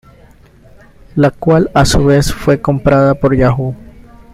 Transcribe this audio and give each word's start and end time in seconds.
La 1.15 1.29
cual, 1.29 1.69
a 1.75 1.85
su 1.85 2.03
vez 2.03 2.33
fue 2.33 2.59
comprada 2.59 3.13
por 3.13 3.35
Yahoo!. 3.35 3.75